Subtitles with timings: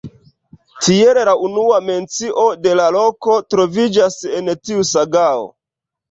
[0.85, 5.45] Tiel la unua mencio de la loko troviĝas en tiu sagao.